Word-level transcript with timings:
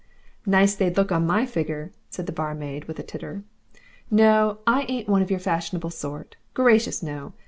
"Nice 0.47 0.73
they'd 0.73 0.97
look 0.97 1.11
on 1.11 1.27
my 1.27 1.45
figger," 1.45 1.91
said 2.09 2.25
the 2.25 2.31
barmaid, 2.31 2.85
with 2.85 2.97
a 2.97 3.03
titter. 3.03 3.43
"No 4.09 4.57
I 4.65 4.87
ain't 4.89 5.07
one 5.07 5.21
of 5.21 5.29
your 5.29 5.39
fashionable 5.39 5.91
sort. 5.91 6.37
Gracious 6.55 7.03
no! 7.03 7.33